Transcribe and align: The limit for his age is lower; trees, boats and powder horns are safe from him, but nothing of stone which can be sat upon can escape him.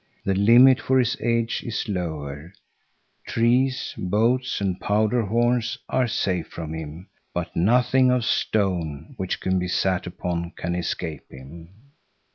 The 0.25 0.33
limit 0.33 0.81
for 0.81 0.97
his 0.97 1.15
age 1.21 1.63
is 1.63 1.87
lower; 1.87 2.53
trees, 3.27 3.93
boats 3.95 4.59
and 4.59 4.79
powder 4.81 5.21
horns 5.27 5.77
are 5.89 6.07
safe 6.07 6.47
from 6.47 6.73
him, 6.73 7.07
but 7.35 7.55
nothing 7.55 8.09
of 8.09 8.25
stone 8.25 9.13
which 9.17 9.39
can 9.39 9.59
be 9.59 9.67
sat 9.67 10.07
upon 10.07 10.53
can 10.57 10.73
escape 10.73 11.29
him. 11.29 11.69